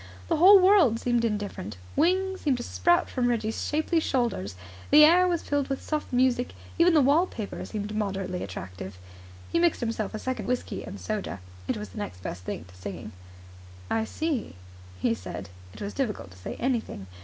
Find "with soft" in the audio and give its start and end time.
5.67-6.11